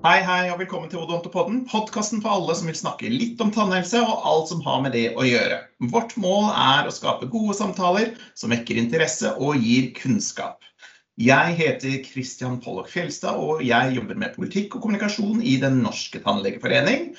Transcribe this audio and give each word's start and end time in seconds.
Hei, 0.00 0.22
hei, 0.24 0.46
og 0.48 0.56
velkommen 0.56 0.88
til 0.88 1.02
Odontopodden, 1.02 1.58
podkasten 1.68 2.22
for 2.24 2.32
alle 2.32 2.54
som 2.56 2.70
vil 2.70 2.76
snakke 2.78 3.10
litt 3.12 3.42
om 3.44 3.50
tannhelse 3.52 4.00
og 4.00 4.22
alt 4.30 4.48
som 4.48 4.62
har 4.64 4.78
med 4.80 4.94
det 4.96 5.10
å 5.12 5.26
gjøre. 5.28 5.58
Vårt 5.92 6.14
mål 6.16 6.46
er 6.56 6.88
å 6.88 6.94
skape 6.96 7.28
gode 7.28 7.52
samtaler 7.58 8.14
som 8.32 8.54
vekker 8.54 8.80
interesse 8.80 9.34
og 9.36 9.60
gir 9.60 9.90
kunnskap. 9.98 10.64
Jeg 11.20 11.52
heter 11.60 12.00
Christian 12.08 12.56
Pollock 12.64 12.88
Fjelstad, 12.88 13.36
og 13.36 13.60
jeg 13.60 13.92
jobber 13.98 14.16
med 14.24 14.32
politikk 14.40 14.78
og 14.78 14.86
kommunikasjon 14.86 15.44
i 15.44 15.58
Den 15.60 15.82
norske 15.84 16.24
tannlegeforening. 16.24 17.10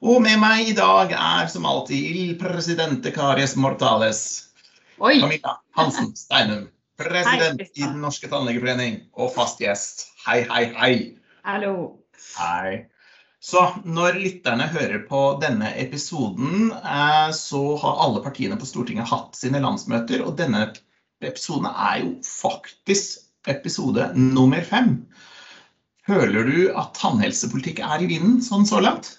Og 0.00 0.24
med 0.24 0.40
meg 0.40 0.72
i 0.72 0.76
dag 0.80 1.12
er 1.12 1.52
som 1.52 1.68
alltid 1.68 2.08
Il 2.24 2.34
Presidente 2.40 3.12
Caries 3.12 3.52
Mortales. 3.60 4.26
Oi! 4.96 5.18
Camilla 5.20 5.58
Hansen 5.76 6.14
Steinum, 6.16 6.70
president 6.96 7.66
i 7.68 7.84
Den 7.84 8.00
norske 8.00 8.32
tannlegeforening 8.32 9.02
og 9.12 9.34
fast 9.36 9.60
gjest. 9.60 10.08
Hei, 10.24 10.46
hei, 10.48 10.70
hei. 10.80 10.94
Hallo. 11.44 11.99
Hei. 12.38 12.86
Så 13.40 13.62
når 13.88 14.18
lytterne 14.20 14.66
hører 14.68 15.00
på 15.08 15.20
denne 15.40 15.70
episoden, 15.80 16.74
eh, 16.76 17.30
så 17.32 17.62
har 17.80 18.02
alle 18.04 18.20
partiene 18.24 18.58
på 18.60 18.68
Stortinget 18.68 19.08
hatt 19.08 19.38
sine 19.38 19.62
landsmøter, 19.64 20.20
og 20.26 20.36
denne 20.36 20.66
episoden 21.24 21.70
er 21.70 22.02
jo 22.02 22.10
faktisk 22.26 23.24
episode 23.48 24.10
nummer 24.16 24.60
fem. 24.60 24.98
Føler 26.04 26.44
du 26.44 26.58
at 26.76 26.92
tannhelsepolitikk 27.00 27.80
er 27.86 28.04
i 28.04 28.10
vinden 28.10 28.42
sånn 28.44 28.66
så 28.68 28.82
langt? 28.84 29.14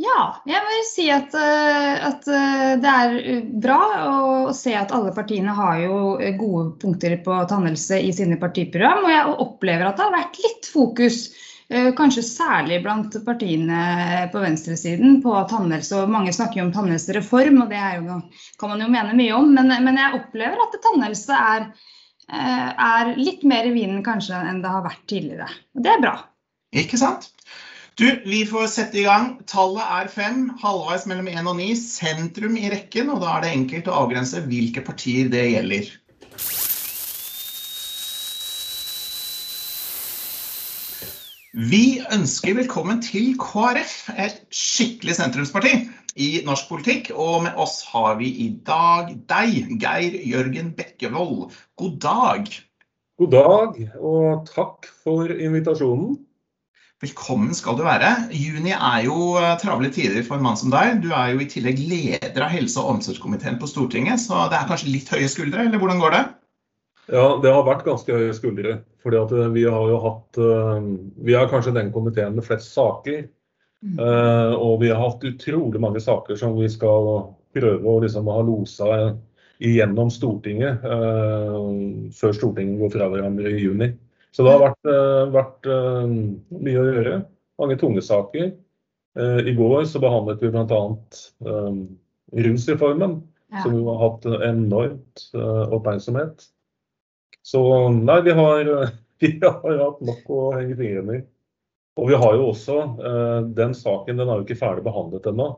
Ja, 0.00 0.40
jeg 0.48 0.64
vil 0.66 0.82
si 0.88 1.04
at, 1.12 1.34
eh, 1.36 2.00
at, 2.08 2.26
eh, 2.26 2.72
det 2.82 2.94
er 3.04 3.44
bra 3.62 3.78
å 4.08 4.54
se 4.56 4.72
at 4.74 4.90
alle 4.96 5.12
partiene 5.14 5.54
har 5.54 5.78
jo 5.84 6.16
gode 6.40 6.64
punkter 6.82 7.14
på 7.22 7.36
tannhelse 7.52 8.00
i 8.00 8.10
sine 8.16 8.40
partiprogram. 8.40 9.04
Og 9.04 9.12
jeg 9.12 9.38
opplever 9.46 9.86
at 9.86 10.00
det 10.00 10.08
har 10.08 10.16
vært 10.16 10.42
litt 10.42 10.70
fokus 10.72 11.20
Eh, 11.30 11.49
kanskje 11.70 12.24
særlig 12.26 12.80
blant 12.82 13.14
partiene 13.26 14.26
på 14.32 14.42
venstresiden 14.42 15.20
på 15.22 15.34
tannhelse. 15.50 16.00
og 16.00 16.10
Mange 16.10 16.32
snakker 16.34 16.60
jo 16.60 16.66
om 16.66 16.72
tannhelsereform, 16.74 17.62
og 17.62 17.70
det 17.70 17.82
jo, 18.00 18.18
kan 18.58 18.72
man 18.72 18.82
jo 18.82 18.90
mene 18.90 19.14
mye 19.18 19.36
om. 19.36 19.52
Men, 19.54 19.70
men 19.86 20.00
jeg 20.00 20.18
opplever 20.18 20.64
at 20.64 20.78
tannhelse 20.82 21.36
er, 21.36 21.68
eh, 22.32 22.70
er, 22.74 23.12
litt 23.20 23.46
mer 23.46 23.70
i 23.70 23.74
vinden 23.76 24.02
kanskje 24.06 24.40
enn 24.50 24.64
det 24.64 24.74
har 24.74 24.86
vært 24.88 25.06
tidligere. 25.06 25.50
Og 25.78 25.86
det 25.86 25.94
er 25.94 26.02
bra. 26.02 26.16
Ikke 26.82 26.98
sant? 26.98 27.30
Du, 28.00 28.06
Vi 28.24 28.44
får 28.48 28.66
sette 28.72 29.02
i 29.02 29.06
gang. 29.06 29.34
Tallet 29.50 29.84
er 30.00 30.10
fem, 30.10 30.46
halvveis 30.62 31.06
mellom 31.10 31.28
én 31.30 31.46
og 31.50 31.58
ni. 31.58 31.72
Sentrum 31.78 32.56
i 32.58 32.70
rekken, 32.72 33.10
og 33.12 33.22
da 33.22 33.36
er 33.36 33.44
det 33.44 33.54
enkelt 33.54 33.90
å 33.90 33.98
avgrense 34.06 34.42
hvilke 34.46 34.82
partier 34.86 35.28
det 35.30 35.50
gjelder. 35.52 35.90
Vi 41.50 41.98
ønsker 42.14 42.54
velkommen 42.54 43.00
til 43.02 43.32
KrF, 43.34 44.12
et 44.14 44.36
skikkelig 44.54 45.16
sentrumsparti 45.18 45.72
i 46.14 46.28
norsk 46.46 46.68
politikk. 46.70 47.08
Og 47.10 47.42
med 47.42 47.58
oss 47.58 47.80
har 47.90 48.20
vi 48.20 48.28
i 48.44 48.46
dag 48.62 49.10
deg, 49.26 49.72
Geir 49.82 50.14
Jørgen 50.30 50.70
Bekkevold. 50.78 51.50
God 51.74 51.96
dag. 52.04 52.46
God 53.18 53.34
dag, 53.34 53.80
og 53.98 54.46
takk 54.46 54.86
for 55.02 55.26
invitasjonen. 55.26 56.20
Velkommen 57.02 57.50
skal 57.58 57.80
du 57.80 57.82
være. 57.82 58.12
Juni 58.30 58.76
er 58.76 59.02
jo 59.08 59.34
eh, 59.40 59.56
travle 59.58 59.90
tider 59.90 60.22
for 60.22 60.38
en 60.38 60.46
mann 60.46 60.60
som 60.60 60.70
deg. 60.70 61.00
Du 61.02 61.10
er 61.10 61.32
jo 61.32 61.42
i 61.42 61.50
tillegg 61.50 61.82
leder 61.82 62.46
av 62.46 62.54
helse- 62.54 62.78
og 62.78 62.94
omsorgskomiteen 62.94 63.58
på 63.58 63.66
Stortinget, 63.66 64.22
så 64.22 64.46
det 64.52 64.60
er 64.60 64.70
kanskje 64.70 64.94
litt 64.94 65.10
høye 65.10 65.26
skuldre, 65.32 65.66
eller 65.66 65.82
hvordan 65.82 65.98
går 65.98 66.14
det? 66.14 66.24
Ja, 67.10 67.40
det 67.42 67.50
har 67.50 67.66
vært 67.66 67.86
ganske 67.86 68.14
høye 68.14 68.34
skuldre. 68.36 68.78
fordi 69.02 69.18
at 69.18 69.32
eh, 69.32 69.50
vi 69.54 69.64
har 69.64 69.88
jo 69.90 69.98
hatt 70.04 70.38
eh, 70.38 70.88
Vi 71.26 71.34
er 71.34 71.50
kanskje 71.50 71.74
den 71.74 71.92
komiteen 71.92 72.36
med 72.36 72.46
flest 72.46 72.72
saker. 72.74 73.24
Mm. 73.82 73.96
Eh, 73.98 74.54
og 74.54 74.80
vi 74.82 74.90
har 74.92 75.00
hatt 75.00 75.24
utrolig 75.24 75.80
mange 75.80 76.00
saker 76.00 76.36
som 76.36 76.56
vi 76.58 76.68
skal 76.68 77.32
prøve 77.56 77.88
å 77.88 78.00
liksom 78.04 78.28
ha 78.30 78.38
losa 78.46 79.16
igjennom 79.60 80.08
Stortinget 80.08 80.84
før 82.16 82.32
Stortinget 82.32 82.78
går 82.80 82.92
fra 82.94 83.08
hverandre 83.12 83.50
i 83.50 83.58
juni. 83.60 83.90
Så 84.32 84.46
det 84.46 84.54
har 84.54 84.62
vært, 84.62 84.88
vært 85.34 85.68
mye 86.54 86.80
å 86.80 86.84
gjøre. 86.86 87.16
Mange 87.60 87.76
tunge 87.76 88.00
saker. 88.06 88.54
I 89.20 89.54
går 89.58 89.82
så 89.90 90.00
behandlet 90.00 90.40
vi 90.40 90.52
bl.a. 90.54 90.80
Rusreformen, 92.46 93.18
ja. 93.50 93.66
som 93.66 93.76
har 93.90 94.00
hatt 94.06 94.30
enormt 94.48 95.26
oppmerksomhet. 95.34 96.46
Så 97.50 97.62
nei, 97.90 98.20
vi 98.26 98.34
har, 98.36 98.70
vi 99.22 99.34
har 99.42 99.82
hatt 99.82 100.00
nok 100.06 100.30
å 100.30 100.46
henge 100.56 100.78
fingrene 100.78 101.18
i. 101.18 101.26
Og 102.00 102.08
vi 102.08 102.16
har 102.16 102.36
jo 102.38 102.46
også 102.52 102.76
uh, 103.02 103.40
Den 103.58 103.74
saken 103.76 104.20
den 104.20 104.30
er 104.30 104.38
jo 104.38 104.46
ikke 104.46 104.60
ferdig 104.60 104.86
behandlet 104.86 105.26
ennå. 105.30 105.50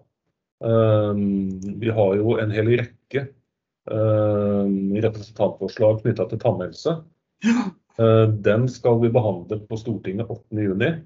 Uh, 0.63 1.15
vi 1.83 1.93
har 1.93 2.19
jo 2.19 2.37
en 2.41 2.55
hel 2.55 2.71
rekke 2.81 3.27
uh, 3.91 4.67
representantforslag 5.05 6.03
knytta 6.03 6.31
til 6.31 6.43
tannhelse. 6.43 7.01
den 8.47 8.63
skal 8.73 9.03
vi 9.03 9.11
behandle 9.13 9.59
på 9.69 9.77
Stortinget 9.77 10.31
8.6. 10.33 11.03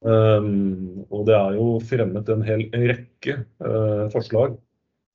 Um, 0.00 1.04
og 1.12 1.26
det 1.28 1.36
er 1.36 1.54
jo 1.54 1.66
fremmet 1.86 2.32
en 2.32 2.42
hel 2.42 2.64
rekke 2.72 3.36
forslag. 4.10 4.56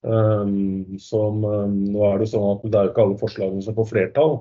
Um, 0.06 0.96
som 1.02 1.42
Nå 1.42 2.06
er 2.06 2.22
det 2.22 2.30
sånn 2.32 2.48
at 2.54 2.64
det 2.70 2.80
er 2.80 2.88
jo 2.88 2.94
ikke 2.94 3.06
alle 3.08 3.20
forslagene 3.20 3.66
som 3.66 3.76
får 3.76 3.90
flertall. 3.92 4.38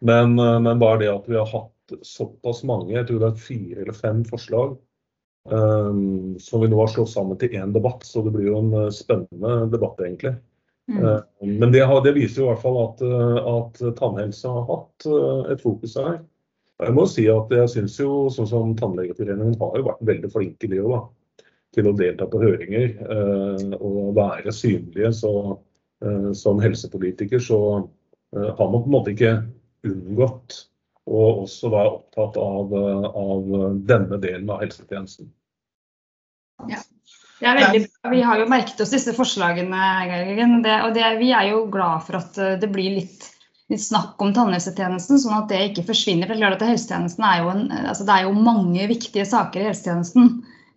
Men, 0.00 0.38
eh, 0.38 0.60
men, 0.60 0.78
bare 0.78 0.98
det 0.98 1.10
at 1.12 1.28
vi 1.28 1.36
har 1.36 1.46
hatt 1.46 1.98
såpass 2.02 2.62
mange, 2.64 2.94
jeg 2.94 3.06
tror 3.08 3.20
det 3.20 3.32
er 3.32 3.42
fire 3.42 3.82
eller 3.82 3.96
fem 3.96 4.22
forslag, 4.24 4.76
um, 5.50 6.38
som 6.38 6.62
vi 6.62 6.68
nå 6.70 6.78
har 6.78 6.92
slått 6.92 7.10
sammen 7.10 7.38
til 7.40 7.56
én 7.58 7.74
debatt. 7.74 8.06
Så 8.06 8.22
det 8.24 8.32
blir 8.36 8.46
jo 8.46 8.60
en 8.60 8.92
spennende 8.94 9.66
debatt, 9.72 9.98
egentlig. 10.04 10.36
Mm. 10.90 11.02
Uh, 11.02 11.20
men 11.42 11.74
det, 11.74 11.82
har, 11.90 12.00
det, 12.06 12.14
viser 12.16 12.42
jo 12.42 12.46
i 12.46 12.52
hvert 12.52 12.62
fall 12.62 12.78
at, 12.84 13.02
at 13.52 13.82
tannhelse 13.98 14.54
har 14.54 14.68
hatt 14.70 15.08
uh, 15.10 15.50
et 15.52 15.62
fokus 15.62 15.98
her. 15.98 16.20
Jeg 16.80 16.96
må 16.96 17.04
si 17.10 17.26
at 17.28 17.50
jeg 17.52 17.74
syns 17.74 17.98
jo, 18.00 18.12
sånn 18.32 18.48
som 18.48 18.76
Tannlegeforeningen 18.78 19.58
har 19.60 19.74
jo 19.76 19.88
vært 19.90 20.06
veldig 20.14 20.30
flinke 20.32 20.70
det 20.70 20.80
òg, 20.80 21.10
til 21.76 21.90
å 21.90 21.96
delta 21.98 22.26
på 22.30 22.40
høringer 22.40 22.94
uh, 23.10 23.74
og 23.82 24.14
være 24.16 24.54
synlige. 24.54 25.12
Så 25.24 25.32
som 26.32 26.56
helsepolitiker 26.56 27.42
så 27.44 27.56
har 28.32 28.68
man 28.72 28.80
på 28.80 28.88
en 28.88 28.94
måte 28.94 29.12
ikke 29.12 29.34
unngått 29.86 30.66
Og 31.10 31.44
også 31.44 31.70
være 31.72 31.92
opptatt 31.96 32.36
av, 32.38 32.74
av 33.18 33.52
denne 33.88 34.18
delen 34.22 34.50
av 34.52 34.60
helsetjenesten. 34.62 35.30
Ja. 36.68 36.82
Det 37.40 37.48
er 37.48 37.56
veldig 37.56 37.80
bra. 37.86 38.10
Vi 38.12 38.20
har 38.28 38.40
jo 38.42 38.48
merket 38.52 38.82
oss 38.84 38.92
disse 38.92 39.14
forslagene. 39.16 39.80
Det, 40.62 40.74
og 40.84 40.94
det, 40.94 41.06
vi 41.22 41.30
er 41.32 41.48
jo 41.54 41.64
glad 41.72 42.04
for 42.06 42.20
at 42.20 42.36
det 42.60 42.68
blir 42.70 42.98
litt, 42.98 43.24
litt 43.72 43.82
snakk 43.82 44.20
om 44.20 44.34
tannhelsetjenesten, 44.36 45.18
sånn 45.22 45.38
at 45.38 45.48
det 45.50 45.62
ikke 45.70 45.86
forsvinner. 45.88 46.28
For 46.28 46.36
det 46.36 46.68
er 46.68 47.40
jo 47.40 47.50
en, 47.54 47.64
altså 47.80 48.06
det 48.06 48.18
er 48.18 48.28
jo 48.28 48.36
mange 48.36 48.86
viktige 48.92 49.24
saker 49.26 49.64
i 49.64 49.70
helsetjenesten. 49.70 50.28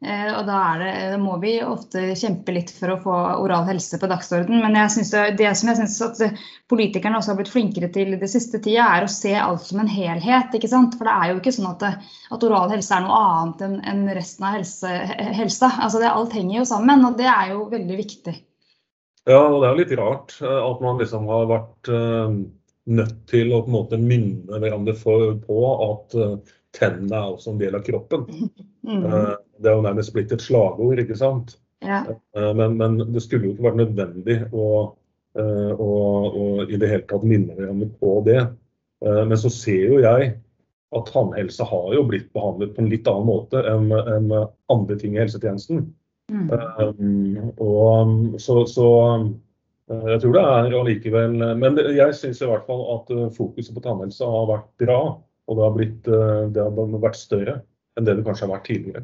Eh, 0.04 0.30
og 0.36 0.44
da, 0.48 0.60
det, 0.82 0.92
da, 1.14 1.18
må 1.22 1.38
vi 1.40 1.54
ofte 1.64 2.02
kjempe 2.20 2.52
litt 2.56 2.72
for 2.76 2.92
å 2.92 3.00
få 3.00 3.18
oral 3.40 3.64
helse 3.70 3.96
på 4.00 4.10
dagsorden. 4.12 4.60
Men 4.60 4.76
jeg 4.76 4.92
synes 4.96 5.12
det, 5.14 5.22
det 5.40 5.52
som 5.56 5.70
jeg 5.72 5.80
syns 5.80 6.00
at 6.04 6.42
politikerne 6.72 7.20
også 7.20 7.32
har 7.32 7.38
blitt 7.40 7.52
flinkere 7.54 7.88
til 7.94 8.18
det 8.20 8.30
siste 8.32 8.60
tida, 8.64 8.90
er 8.98 9.06
å 9.06 9.12
se 9.12 9.32
alt 9.40 9.64
som 9.64 9.80
en 9.84 9.92
helhet. 9.92 10.52
ikke 10.52 10.72
sant? 10.72 10.98
For 11.00 11.08
det 11.08 11.14
er 11.16 11.32
jo 11.32 11.38
ikke 11.40 11.54
sånn 11.56 11.70
at, 11.72 11.86
at 12.36 12.48
oral 12.50 12.74
helse 12.74 12.98
er 12.98 13.06
noe 13.06 13.20
annet 13.28 13.64
enn 13.68 13.78
en 13.94 14.02
resten 14.18 14.50
av 14.50 14.58
helse, 14.58 14.96
helsa. 15.40 15.72
Altså 15.78 16.04
det, 16.04 16.12
alt 16.12 16.36
henger 16.36 16.60
jo 16.60 16.66
sammen, 16.74 17.06
og 17.08 17.16
det 17.22 17.30
er 17.32 17.54
jo 17.54 17.70
veldig 17.72 18.00
viktig. 18.02 18.36
Ja, 19.30 19.40
og 19.40 19.62
det 19.62 19.70
er 19.70 19.72
jo 19.72 19.80
litt 19.86 19.96
rart 20.02 20.36
eh, 20.44 20.60
at 20.60 20.84
man 20.84 21.00
liksom 21.00 21.30
har 21.32 21.48
vært 21.48 21.92
uh, 21.96 22.36
nødt 22.92 23.22
til 23.32 23.54
å 23.56 23.62
på 23.64 23.72
en 23.72 23.78
måte 23.78 24.02
minne 24.02 24.60
hverandre 24.60 24.98
for, 25.00 25.38
på 25.46 25.62
at 25.86 26.18
tennene 26.76 27.16
er 27.16 27.32
også 27.32 27.54
en 27.54 27.62
del 27.62 27.80
av 27.80 27.88
kroppen. 27.88 28.28
Mm. 28.84 29.06
Det 29.64 29.72
er 29.72 29.78
jo 29.80 29.86
nærmest 29.86 30.14
blitt 30.16 30.34
et 30.36 30.44
slagord, 30.44 31.00
ikke 31.00 31.18
sant. 31.18 31.56
Ja. 31.84 32.06
Eh, 32.36 32.54
men, 32.56 32.78
men, 32.78 32.98
det 33.14 33.24
skulle 33.24 33.50
jo 33.50 33.56
ikke 33.56 33.68
vært 33.68 33.82
nødvendig 33.82 34.38
å, 34.56 34.68
eh, 35.40 35.72
å, 35.74 35.90
å 36.30 36.46
i 36.68 36.80
det 36.80 36.90
hele 36.92 37.08
tatt 37.10 37.26
minne 37.28 37.56
hverandre 37.58 37.90
på 38.00 38.18
det. 38.28 38.40
Eh, 39.04 39.24
men 39.28 39.40
så 39.40 39.52
ser 39.54 39.92
jo 39.92 40.02
jeg 40.04 40.34
at 40.94 41.10
tannhelse 41.10 41.66
har 41.66 41.88
jo 41.96 42.06
blitt 42.06 42.30
behandlet 42.36 42.76
på 42.76 42.84
en 42.84 42.92
litt 42.92 43.08
annen 43.10 43.26
måte 43.28 43.64
enn, 43.66 43.90
enn 43.90 44.30
andre 44.72 44.98
ting 45.00 45.18
i 45.18 45.24
helsetjenesten. 45.24 45.88
Mm. 46.32 46.52
Um, 46.54 47.50
og 47.60 48.38
så, 48.40 48.62
så, 48.70 48.86
jeg 49.92 50.22
tror 50.22 50.36
det 50.38 50.44
er 50.48 50.76
allikevel 50.78 51.34
Men 51.60 51.76
jeg 51.98 52.16
syns 52.16 52.40
i 52.40 52.48
hvert 52.48 52.64
fall 52.70 52.86
at 52.94 53.12
fokuset 53.36 53.76
på 53.76 53.84
tannhelse 53.84 54.30
har 54.32 54.48
vært 54.54 54.70
bra. 54.86 55.00
Og 55.50 55.60
det 55.60 55.66
har, 55.66 55.74
blitt, 55.76 56.08
det 56.56 56.64
har 56.64 56.94
vært 57.04 57.20
større 57.20 57.58
enn 57.98 58.08
det 58.08 58.16
det 58.16 58.24
kanskje 58.30 58.46
har 58.46 58.54
vært 58.54 58.70
tidligere. 58.70 59.04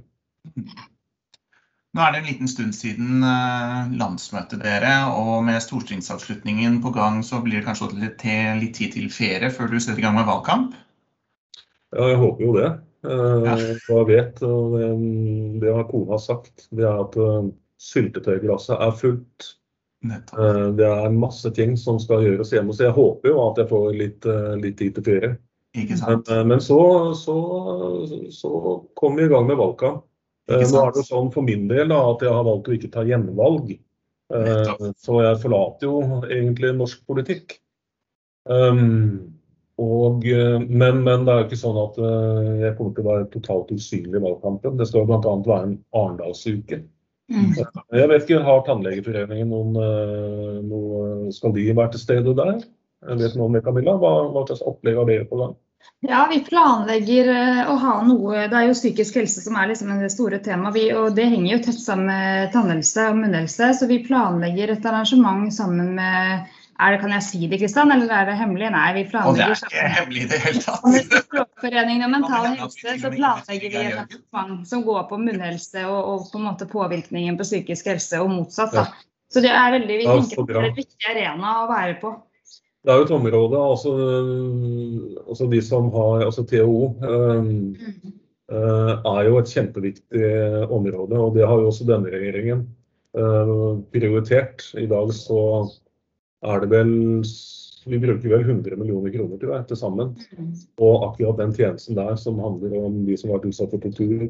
Nå 1.89 2.03
er 2.05 2.13
det 2.13 2.19
en 2.19 2.27
liten 2.27 2.49
stund 2.49 2.75
siden 2.77 3.23
eh, 3.25 3.93
landsmøtet 3.97 4.61
dere, 4.61 4.91
og 5.09 5.41
med 5.47 5.57
stortingsavslutningen 5.63 6.77
på 6.83 6.91
gang, 6.93 7.23
så 7.25 7.39
blir 7.41 7.59
det 7.59 7.65
kanskje 7.65 7.89
litt, 7.95 8.25
litt 8.61 8.75
tid 8.77 8.93
til 8.93 9.09
ferie 9.13 9.49
før 9.53 9.71
du 9.71 9.79
setter 9.79 10.03
i 10.03 10.05
gang 10.05 10.19
med 10.19 10.27
valgkamp? 10.29 10.75
Ja, 11.95 12.11
jeg 12.11 12.19
håper 12.21 12.45
jo 12.45 12.53
det. 12.59 12.69
Uh, 12.99 13.45
jeg 13.47 14.05
vet, 14.09 14.41
og 14.43 14.75
det, 14.75 14.89
det 15.63 15.71
har 15.73 15.87
kona 15.89 16.19
sagt, 16.21 16.67
det 16.75 16.85
er 16.85 16.99
at 16.99 17.15
uh, 17.17 17.47
syltetøyglasset 17.81 18.75
er 18.77 18.93
fullt. 18.99 19.55
Nettopp. 19.99 20.77
det 20.79 20.85
er 20.87 21.11
masse 21.11 21.49
ting 21.51 21.73
som 21.75 21.97
skal 21.99 22.21
gjøres 22.23 22.53
hjemme, 22.55 22.71
så 22.71 22.85
jeg 22.85 22.95
håper 22.95 23.33
jo 23.33 23.41
at 23.49 23.57
jeg 23.59 23.67
får 23.67 23.87
litt, 23.99 24.27
litt 24.61 24.77
tid 24.79 24.93
til 24.95 25.03
ferie. 25.03 25.31
Men, 25.75 26.21
men, 26.47 26.61
så, 26.63 26.77
så, 27.19 27.35
så 28.31 28.51
kom 28.95 29.19
vi 29.19 29.25
i 29.27 29.33
gang 29.33 29.49
med 29.49 29.59
valgkamp. 29.59 30.05
Nå 30.49 30.83
er 30.83 30.93
det 30.95 31.05
sånn 31.07 31.31
for 31.33 31.45
min 31.45 31.67
del 31.69 31.91
da, 31.91 31.99
at 32.11 32.25
jeg 32.25 32.33
har 32.33 32.45
valgt 32.47 32.69
å 32.69 32.75
ikke 32.75 32.91
ta 32.93 33.05
gjenvalg. 33.07 33.73
Så 34.29 35.17
jeg 35.23 35.41
forlater 35.41 35.89
jo 35.89 36.21
egentlig 36.27 36.71
norsk 36.77 37.01
politikk. 37.09 37.55
Um, 38.49 39.33
og, 39.81 40.25
eh, 40.25 40.57
men, 40.59 41.03
men, 41.05 41.25
det 41.25 41.33
er 41.33 41.41
jo 41.41 41.47
ikke 41.47 41.59
sånn 41.59 41.77
at 41.81 41.97
jeg 41.99 42.75
kommer 42.77 42.95
til 42.95 43.03
å 43.03 43.09
være 43.09 43.27
totalt 43.33 43.73
usynlig 43.73 44.19
i 44.19 44.23
valgkampen. 44.23 44.77
Det 44.79 44.87
skal 44.89 45.05
bl.a. 45.09 45.19
være 45.21 45.67
en 45.67 45.75
Arendalsuke. 45.95 46.81
Mm. 47.29 47.53
Jeg 47.93 48.09
vet 48.09 48.25
ikke, 48.25 48.41
Har 48.43 48.63
Tannlegeforeningen 48.65 49.51
noen, 49.53 49.75
noe 50.65 51.29
Skal 51.35 51.53
de 51.53 51.67
være 51.77 51.93
til 51.93 52.01
stede 52.01 52.33
der? 52.37 52.63
Jeg 53.05 53.19
vet 53.21 53.35
noe 53.37 53.47
om 53.47 53.55
det, 53.55 53.61
Camilla. 53.65 53.95
Hva, 54.01 54.13
hva 54.33 54.43
slags 54.47 54.63
opplegg 54.67 54.97
har 54.99 55.07
dere 55.07 55.27
på 55.29 55.39
gang? 55.39 55.53
Ja, 56.07 56.27
vi 56.31 56.39
planlegger 56.45 57.27
å 57.67 57.73
ha 57.81 57.95
noe 58.07 58.45
Det 58.47 58.55
er 58.55 58.69
jo 58.69 58.75
psykisk 58.77 59.17
helse 59.19 59.41
som 59.43 59.57
er 59.59 59.67
liksom 59.71 59.91
det 59.99 60.11
store 60.13 60.39
temaet. 60.43 60.77
Vi, 60.77 60.85
og 60.95 61.11
det 61.17 61.27
henger 61.27 61.57
jo 61.57 61.63
tett 61.65 61.81
sammen 61.81 62.07
med 62.07 62.53
tannhelse 62.53 63.09
og 63.11 63.19
munnhelse. 63.19 63.73
Så 63.75 63.89
vi 63.89 63.99
planlegger 64.05 64.71
et 64.75 64.87
arrangement 64.87 65.51
sammen 65.55 65.91
med 65.99 66.47
er 66.79 66.93
det, 66.93 66.99
kan 67.01 67.11
jeg 67.11 67.23
si 67.25 67.47
det, 67.51 67.57
Kristian, 67.59 67.91
eller 67.91 68.11
er 68.15 68.29
det 68.29 68.37
hemmelig? 68.39 68.69
Nei, 68.71 68.85
vi 68.95 69.01
planlegger 69.11 69.51
Og 69.51 69.57
det 69.59 69.67
er 69.67 69.73
ikke 69.73 69.89
hemmelig 69.97 70.21
i 70.21 70.27
det 70.31 70.37
hele 70.45 70.61
tatt. 70.63 70.85
Språkforeningen 71.25 72.05
og 72.05 72.13
Mental 72.13 72.45
Helse 72.53 72.93
så 73.01 73.11
planlegger 73.11 73.73
vi 73.73 73.81
et 73.81 73.97
arrangement 73.97 74.69
som 74.69 74.85
går 74.87 75.01
på 75.09 75.19
munnhelse 75.19 75.83
og, 75.89 75.99
og, 75.99 76.29
på 76.31 76.39
en 76.39 76.47
måte 76.47 76.69
påvirkningen 76.71 77.35
på 77.35 77.47
psykisk 77.49 77.91
helse 77.91 78.21
og 78.23 78.31
motsatt. 78.31 78.77
Da. 78.77 78.85
Så 79.27 79.43
det 79.43 79.51
er 79.51 79.75
veldig, 79.75 79.99
vi 79.99 80.07
tenker 80.07 80.47
det 80.47 80.55
er 80.55 80.69
en 80.69 80.79
viktig 80.79 81.11
arena 81.11 81.57
å 81.65 81.67
være 81.73 81.99
på. 81.99 82.15
Det 82.79 82.91
er 82.93 82.99
jo 83.01 83.05
et 83.05 83.11
område, 83.11 83.59
altså, 83.59 83.91
altså 85.27 85.47
de 85.51 85.59
som 85.63 85.89
har 85.91 86.23
altså 86.29 86.45
THO 86.47 86.77
um, 87.03 87.49
mm. 87.75 88.13
uh, 88.53 88.93
er 89.17 89.27
jo 89.27 89.39
et 89.39 89.51
kjempeviktig 89.51 90.29
område, 90.71 91.19
og 91.19 91.35
det 91.35 91.47
har 91.47 91.59
jo 91.59 91.67
også 91.67 91.87
denne 91.89 92.13
regjeringen 92.13 92.63
uh, 93.19 93.81
prioritert. 93.91 94.63
I 94.79 94.87
dag 94.87 95.11
så 95.15 95.41
er 96.47 96.63
det 96.63 96.71
vel 96.71 96.93
Vi 97.89 97.97
bruker 97.99 98.31
vel 98.31 98.43
100 98.45 98.75
millioner 98.77 99.11
kroner 99.11 99.37
til 99.39 99.51
det 99.51 99.59
til 99.67 99.77
sammen. 99.79 100.15
Mm. 100.37 100.55
Og 100.79 101.05
akkurat 101.09 101.39
den 101.39 101.53
tjenesten 101.55 101.99
der 101.99 102.15
som 102.15 102.39
handler 102.39 102.75
om 102.79 103.03
de 103.07 103.17
som 103.17 103.31
har 103.31 103.39
vært 103.39 103.51
utsatt 103.51 103.71
for 103.75 103.83
tortur, 103.83 104.27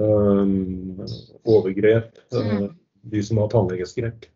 um, 0.00 1.00
overgrep, 1.44 2.20
uh, 2.36 2.68
de 3.12 3.22
som 3.24 3.40
har 3.42 3.52
tannlegeskrekk. 3.52 4.30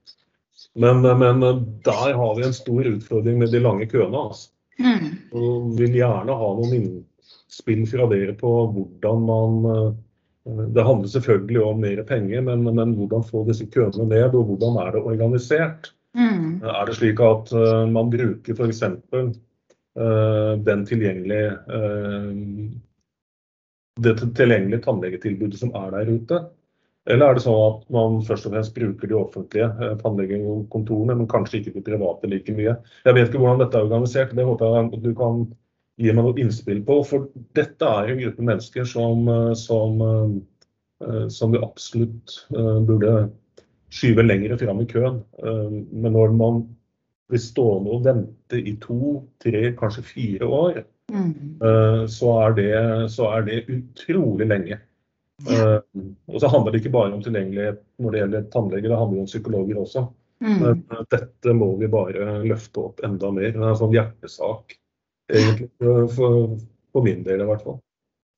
Men, 0.74 1.02
men, 1.02 1.40
der 1.84 2.14
har 2.14 2.34
vi 2.36 2.46
en 2.46 2.56
stor 2.56 2.86
utfordring 2.86 3.38
med 3.38 3.52
de 3.52 3.60
lange 3.62 3.86
køene. 3.90 4.26
Altså. 4.28 4.50
Mm. 4.80 5.08
Og 5.36 5.72
vil 5.78 5.96
gjerne 5.98 6.36
ha 6.40 6.50
noen 6.56 6.76
innspill 6.76 7.82
fra 7.90 8.06
dere 8.10 8.34
på 8.38 8.52
hvordan 8.74 9.26
man 9.28 9.58
uh, 9.68 9.90
Det 10.72 10.84
handler 10.86 11.08
selvfølgelig 11.12 11.62
om 11.62 11.82
mer 11.84 12.02
penger, 12.08 12.40
men, 12.46 12.64
men 12.64 12.94
hvordan 12.96 13.26
få 13.28 13.44
disse 13.48 13.66
køene 13.70 14.08
ned, 14.08 14.34
og 14.34 14.48
hvordan 14.48 14.78
er 14.82 14.94
det 14.94 15.02
organisert? 15.12 15.92
Mm. 16.16 16.62
Er 16.64 16.88
det 16.88 16.96
slik 16.96 17.20
at 17.22 17.52
uh, 17.54 17.84
man 17.92 18.10
bruker 18.10 18.56
f.eks. 18.56 18.82
Uh, 20.00 20.54
den 20.64 20.86
tilgjengelige 20.86 21.50
uh, 21.68 22.32
det 24.00 24.16
tilgjengelige 24.36 24.82
tannlegetilbudet 24.84 25.60
som 25.60 25.74
er 25.76 25.92
der 25.94 26.10
ute? 26.14 26.40
Eller 27.08 27.30
er 27.30 27.38
det 27.38 27.44
sånn 27.46 27.60
at 27.64 27.86
man 27.94 28.18
først 28.26 28.46
og 28.46 28.52
fremst 28.54 28.74
bruker 28.76 29.08
de 29.08 29.16
offentlige 29.16 29.70
uh, 29.80 29.94
tannlegekontorene, 30.02 31.16
men 31.16 31.30
kanskje 31.30 31.62
ikke 31.62 31.78
de 31.78 31.84
private 31.86 32.28
like 32.28 32.54
mye? 32.54 32.76
Jeg 33.06 33.16
vet 33.16 33.30
ikke 33.30 33.40
hvordan 33.40 33.62
dette 33.62 33.80
er 33.80 33.88
organisert, 33.88 34.36
det 34.36 34.46
håper 34.46 34.76
jeg 34.76 35.02
du 35.06 35.10
kan 35.16 35.42
gi 36.00 36.12
meg 36.12 36.24
noe 36.26 36.40
innspill 36.40 36.84
på. 36.84 37.00
For 37.08 37.28
dette 37.56 37.88
er 37.88 38.12
en 38.12 38.20
gruppe 38.20 38.46
mennesker 38.50 38.86
som, 38.88 39.26
som, 39.58 39.98
som 41.32 41.52
vi 41.52 41.60
absolutt 41.60 42.36
burde 42.48 43.14
skyve 43.90 44.22
lenger 44.22 44.56
fram 44.56 44.80
i 44.80 44.86
køen. 44.86 45.20
Eh, 45.42 45.72
men 45.92 46.14
når 46.14 46.36
man 46.36 46.62
blir 47.30 47.42
stående 47.42 47.94
og 47.94 48.06
vente 48.06 48.58
i 48.58 48.76
to, 48.82 49.20
tre, 49.42 49.70
kanskje 49.78 50.06
fire 50.06 50.46
år, 50.46 50.82
mm. 51.12 51.32
Eh, 51.60 52.04
så, 52.06 52.36
er 52.46 52.56
det, 52.58 52.72
så, 53.10 53.30
er 53.34 53.46
det, 53.48 53.64
utrolig 53.68 54.46
lenge. 54.50 54.80
Ja. 55.48 55.74
Eh, 55.76 56.06
og 56.28 56.40
så 56.42 56.50
handler 56.52 56.74
det 56.74 56.82
ikke 56.82 56.94
bare 56.94 57.12
om 57.16 57.22
tilgjengelighet 57.24 57.82
når 58.02 58.12
det 58.12 58.22
gjelder 58.22 58.48
tannleger, 58.54 58.88
det 58.92 59.02
handler 59.02 59.22
om 59.24 59.30
psykologer 59.30 59.80
også. 59.80 60.06
Mm. 60.40 60.58
Men 60.62 61.06
dette 61.12 61.54
må 61.56 61.74
vi 61.80 61.88
bare 61.92 62.40
løfte 62.46 62.84
opp 62.86 63.02
enda 63.04 63.30
mer. 63.36 63.52
Det 63.52 63.60
er 63.60 63.72
en 63.72 63.80
sånn 63.80 63.94
hjertesak, 63.96 64.76
egentlig, 65.32 65.70
for, 66.16 66.54
for 66.94 67.06
min 67.06 67.24
del 67.26 67.44
i 67.44 67.48
hvert 67.50 67.64
fall. 67.66 67.80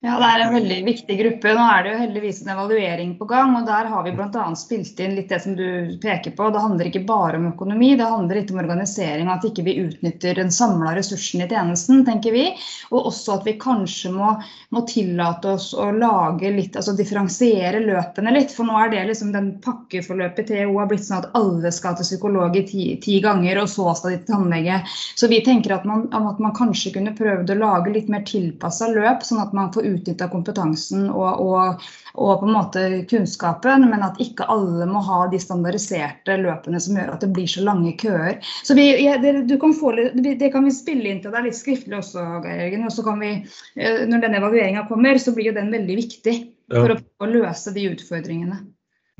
Ja, 0.04 0.16
Det 0.19 0.26
er 0.26 0.40
en 0.43 0.54
veldig 0.56 0.76
viktig 0.82 1.16
gruppe. 1.19 1.50
Nå 1.54 1.64
er 1.70 1.84
det 1.84 1.90
jo 1.93 1.99
heldigvis 2.00 2.40
en 2.43 2.49
evaluering 2.56 3.12
på 3.20 3.26
gang. 3.31 3.52
og 3.54 3.66
Der 3.69 3.87
har 3.87 4.02
vi 4.02 4.10
bl.a. 4.10 4.46
spilt 4.58 4.99
inn 4.99 5.12
litt 5.14 5.28
det 5.31 5.38
som 5.44 5.52
du 5.54 5.94
peker 6.02 6.32
på. 6.34 6.49
Det 6.50 6.62
handler 6.64 6.88
ikke 6.88 7.04
bare 7.06 7.38
om 7.38 7.44
økonomi, 7.52 7.93
det 7.94 8.08
handler 8.10 8.40
litt 8.40 8.50
om 8.50 8.58
organisering. 8.58 9.31
At 9.31 9.46
ikke 9.46 9.62
vi 9.62 9.76
utnytter 9.84 10.40
den 10.40 10.50
samla 10.50 10.96
ressursen 10.96 11.44
i 11.44 11.46
tjenesten, 11.46 12.02
tenker 12.08 12.34
vi. 12.34 12.49
Og 12.90 13.12
også 13.12 13.37
at 13.37 13.46
vi 13.46 13.54
kanskje 13.62 14.10
må, 14.16 14.32
må, 14.75 14.82
tillate 14.90 15.52
oss 15.52 15.69
å 15.70 15.93
lage 15.94 16.50
litt, 16.50 16.75
altså 16.75 16.96
differensiere 16.99 17.84
løpene 17.87 18.34
litt. 18.34 18.50
For 18.50 18.66
nå 18.66 18.82
er 18.82 18.90
det 18.96 19.04
liksom 19.12 19.31
den 19.31 19.52
pakkeforløpet 19.62 20.50
TO 20.50 20.66
har 20.81 20.90
blitt 20.90 21.06
sånn 21.06 21.20
at 21.20 21.31
alle 21.38 21.70
skal 21.70 21.94
til 22.00 22.10
psykolog 22.10 22.58
i 22.58 22.64
ti, 22.66 22.88
ti 23.06 23.20
ganger, 23.22 23.62
og 23.62 23.70
så 23.70 23.94
skal 23.94 24.16
de 24.16 24.19
til 24.25 24.34
tannlege. 24.34 24.82
Så 25.14 25.31
vi 25.31 25.44
tenker 25.46 25.78
at 25.78 25.87
man, 25.87 26.08
at 26.10 26.43
man 26.43 26.58
kanskje 26.58 26.96
kunne 26.99 27.14
prøvd 27.14 27.54
å 27.54 27.60
lage 27.62 27.94
litt 27.94 28.10
mer 28.10 28.26
tilpassa 28.26 28.90
løp, 28.90 29.22
sånn 29.22 29.46
at 29.46 29.54
man 29.54 29.70
får 29.70 29.91
utnytta 29.92 30.28
kompetansen 30.32 31.08
og, 31.10 31.40
og, 31.42 31.84
og, 32.14 32.32
på 32.40 32.48
en 32.48 32.54
måte 32.56 32.84
kunnskapen, 33.10 33.86
men 33.90 34.04
at 34.06 34.20
ikke 34.22 34.48
alle 34.52 34.88
må 34.90 35.02
ha 35.06 35.22
de 35.32 35.40
standardiserte 35.42 36.38
løpene 36.42 36.80
som 36.82 36.98
gjør 36.98 37.14
at 37.14 37.24
det 37.24 37.30
blir 37.36 37.50
så 37.50 37.64
lange 37.66 37.94
køer. 38.00 38.38
Så 38.64 38.76
vi, 38.78 38.88
ja, 39.04 39.16
det, 39.22 39.46
kan 39.62 39.74
få, 39.76 39.94
det, 39.96 40.50
kan 40.52 40.68
vi 40.68 40.74
spille 40.74 41.12
inn 41.12 41.22
til 41.24 41.34
deg 41.34 41.48
litt 41.48 41.58
skriftlig 41.58 41.98
også, 42.00 42.26
Geir 42.44 42.66
Jørgen. 42.66 42.87
Og 42.88 42.96
så 42.96 43.06
kan 43.06 43.22
vi, 43.22 43.32
eh, 43.78 44.04
når 44.11 44.26
denne 44.26 44.42
evalueringa 44.42 44.87
kommer, 44.90 45.20
så 45.22 45.34
blir 45.37 45.52
jo 45.52 45.56
den 45.58 45.72
veldig 45.75 45.99
viktig 46.02 46.37
for 46.72 46.94
ja. 46.94 47.00
å, 47.00 47.25
å 47.25 47.32
løse 47.32 47.75
de 47.75 47.88
utfordringene. 47.92 48.62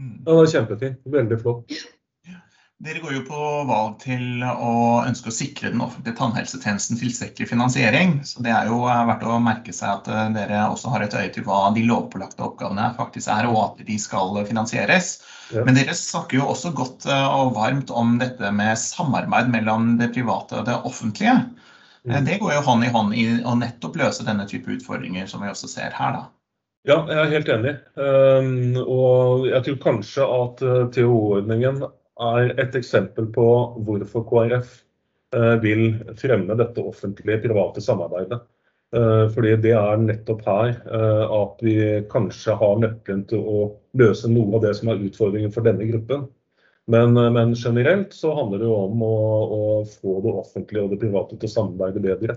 Ja, 0.03 0.31
det 0.31 0.39
er 0.39 0.55
kjempefint. 0.57 1.03
Veldig 1.13 1.43
flott. 1.43 1.83
Dere 2.83 2.99
går 2.99 3.13
jo 3.15 3.21
på 3.29 3.41
valg 3.69 4.01
til 4.03 4.43
å 4.43 4.71
ønske 5.07 5.31
å 5.31 5.35
sikre 5.35 5.71
den 5.71 5.83
offentlige 5.85 6.17
tannhelsetjenesten 6.19 6.99
tilstrekkelig 6.99 7.47
finansiering. 7.53 8.17
Så 8.27 8.43
det 8.43 8.51
er 8.51 8.67
jo 8.73 8.81
eh, 8.91 9.05
verdt 9.07 9.23
å 9.23 9.37
merke 9.43 9.75
seg 9.77 10.01
at 10.01 10.11
eh, 10.11 10.33
dere 10.35 10.65
også 10.67 10.91
har 10.91 11.05
et 11.05 11.15
øye 11.15 11.29
til 11.31 11.47
hva 11.47 11.61
de 11.77 11.85
lovpålagte 11.87 12.43
oppgavene 12.43 12.89
faktisk 12.97 13.31
er, 13.31 13.47
og 13.53 13.61
at 13.61 13.85
de 13.87 14.01
skal 14.03 14.35
finansieres. 14.49 15.13
Ja. 15.55 15.63
Men 15.63 15.79
dere 15.79 15.95
snakker 15.95 16.41
jo 16.41 16.49
også 16.51 16.75
godt 16.75 17.07
eh, 17.07 17.29
og 17.31 17.55
varmt 17.61 17.95
om 17.95 18.17
dette 18.19 18.51
med 18.51 18.75
samarbeid 18.83 19.55
mellom 19.55 19.95
det 20.03 20.11
private 20.19 20.59
og 20.59 20.67
det 20.73 20.81
offentlige. 20.83 21.39
Mm. 22.03 22.19
Det 22.27 22.43
går 22.43 22.57
jo 22.57 22.67
hånd 22.67 22.83
i 22.83 22.93
hånd 22.99 23.15
i 23.15 23.29
å 23.47 23.55
nettopp 23.63 24.03
løse 24.03 24.27
denne 24.27 24.51
type 24.51 24.75
utfordringer 24.75 25.31
som 25.31 25.47
vi 25.47 25.55
også 25.55 25.71
ser 25.71 25.95
her, 25.95 26.19
da. 26.19 26.27
Ja, 26.91 26.99
jeg 27.07 27.15
er 27.15 27.35
helt 27.37 27.57
enig. 27.61 27.79
Um, 27.95 28.75
og 28.83 29.45
jeg 29.47 29.69
tror 29.69 29.83
kanskje 29.85 30.27
at 30.27 30.71
THO-ordningen 30.97 31.85
er 32.31 32.55
et 32.61 32.79
eksempel 32.79 33.29
på 33.35 33.47
hvorfor 33.87 34.25
KrF 34.29 34.73
eh, 35.37 35.55
vil 35.63 35.85
fremme 36.21 36.57
dette 36.59 36.85
offentlige 36.93 37.43
private 37.47 37.85
samarbeidet. 37.85 38.41
Eh, 38.97 39.25
fordi 39.33 39.57
det 39.65 39.73
er 39.79 40.05
nettopp 40.05 40.45
her 40.45 40.75
eh, 40.77 41.35
at 41.39 41.65
vi 41.65 41.77
kanskje 42.13 42.57
har 42.61 42.81
nøkkelen 42.83 43.25
til 43.31 43.41
å 43.41 43.65
løse 43.97 44.29
noe 44.29 44.59
av 44.59 44.67
det 44.67 44.75
som 44.77 44.93
er 44.93 45.05
utfordringen 45.07 45.55
for 45.55 45.65
denne 45.65 45.89
gruppen. 45.89 46.27
Men, 46.91 47.15
men 47.15 47.55
generelt 47.55 48.13
så 48.13 48.33
handler 48.35 48.59
det 48.59 48.67
jo 48.67 48.77
om 48.89 49.05
å, 49.07 49.17
å, 49.57 49.67
få 49.87 50.17
det 50.25 50.33
offentlige 50.35 50.83
og 50.83 50.91
det 50.91 50.99
private 51.05 51.39
til 51.39 51.49
å 51.49 51.53
samarbeide 51.53 52.03
bedre. 52.03 52.37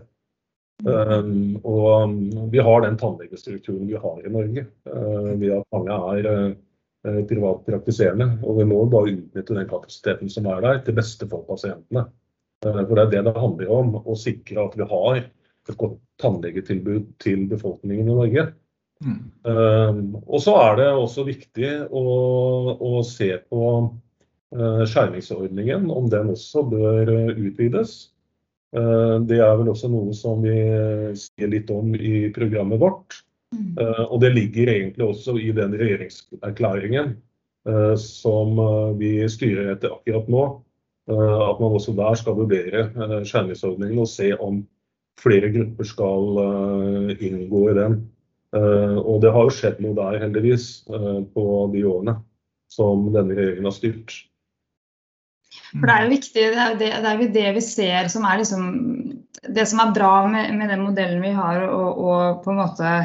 Um, 0.85 1.55
og 1.65 2.13
vi 2.51 2.61
har 2.61 2.83
den 2.83 2.97
tannlegestrukturen 2.99 3.87
vi 3.89 3.97
har 3.97 4.19
i 4.21 4.31
Norge. 4.31 4.67
Uh, 4.85 5.31
vi 5.39 5.49
at 5.55 5.65
mange 5.73 5.97
er 6.13 6.29
Eh, 7.05 7.21
privatpraktiserende. 7.29 8.25
Og 8.41 8.59
vi 8.59 8.65
må 8.65 8.79
bare 8.89 9.13
utnytte 9.13 9.53
den 9.53 9.67
kapasiteten 9.69 10.29
som 10.31 10.47
er 10.49 10.61
der, 10.63 10.79
til 10.85 10.95
beste 10.97 11.27
for 11.29 11.45
pasientene. 11.45 12.07
Eh, 12.65 12.79
for 12.79 12.97
det 12.97 13.03
er 13.03 13.11
det 13.11 13.23
det 13.27 13.33
handler 13.37 13.73
om, 13.75 13.91
å 14.01 14.15
sikre 14.17 14.63
at 14.63 14.77
vi 14.79 14.87
har 14.89 15.19
et 15.21 15.77
godt 15.77 15.99
tannlegetilbud 16.21 17.11
til 17.21 17.43
befolkningen 17.51 18.09
i 18.09 18.15
Norge. 18.17 18.47
Mm. 19.05 19.19
Um, 19.43 20.01
og 20.23 20.39
så 20.41 20.53
er 20.61 20.77
det 20.79 20.87
også 20.95 21.25
viktig 21.27 21.71
å, 21.91 22.03
å 22.79 22.91
se 23.05 23.27
på 23.51 23.63
uh, 24.55 24.83
skjermingsordningen, 24.87 25.89
om 25.91 26.07
den 26.09 26.31
også 26.31 26.63
bør 26.71 27.11
utvides. 27.33 27.95
Uh, 28.73 29.19
det 29.27 29.41
er 29.43 29.57
vel 29.59 29.73
også 29.73 29.91
noe 29.91 30.15
som 30.15 30.41
vi 30.45 30.55
sier 31.19 31.51
litt 31.51 31.73
om 31.75 31.91
i 31.97 32.29
programmet 32.33 32.81
vårt. 32.81 33.19
Mm. 33.55 33.77
Eh, 33.81 34.03
Og 34.09 34.21
det 34.21 34.33
ligger 34.35 34.71
egentlig 34.73 35.05
også 35.05 35.37
i 35.39 35.51
den 35.55 35.75
regjeringserklæringen 35.79 37.15
eh, 37.67 37.95
som 38.01 38.59
eh, 38.59 38.91
vi 38.99 39.11
styrer 39.31 39.73
etter 39.75 39.95
akkurat 39.95 40.29
nå. 40.31 40.45
At 41.05 41.59
man 41.61 41.75
også 41.77 41.93
der 41.93 42.15
skal 42.17 42.33
vurdere 42.33 42.87
skjermingsordningen 43.29 43.99
og 44.01 44.07
se 44.09 44.31
om 44.41 44.63
flere 45.21 45.51
grupper 45.53 45.85
skal 45.85 46.39
inngå 47.21 47.59
i 47.69 47.75
den. 47.77 47.99
Og 49.05 49.19
det 49.21 49.29
har 49.35 49.45
jo 49.45 49.53
skjedd 49.53 49.83
noe 49.85 49.93
der, 49.99 50.17
heldigvis, 50.23 50.65
på 50.89 51.45
de 51.75 51.83
årene 51.85 52.15
som 52.73 53.05
denne 53.13 53.37
regjeringen 53.37 53.69
har 53.69 53.75
styrt. 53.77 54.15
For 55.75 55.85
det 55.85 55.93
er 55.93 56.07
jo 56.07 56.13
viktig, 56.15 56.41
det 56.41 56.63
er 56.63 56.73
jo 56.73 56.79
det, 56.79 56.89
det, 56.89 57.11
er 57.11 57.21
jo 57.21 57.29
det 57.35 57.53
vi 57.57 57.63
ser 57.63 58.09
som 58.11 58.25
er 58.27 58.41
liksom 58.41 58.65
Det 59.55 59.67
som 59.69 59.81
er 59.83 59.93
bra 59.93 60.13
med, 60.27 60.55
med 60.57 60.71
den 60.73 60.83
modellen 60.87 61.21
vi 61.21 61.35
har 61.35 61.67
og, 61.67 62.01
og 62.01 62.43
på 62.43 62.53
en 62.53 62.59
måte 62.63 62.95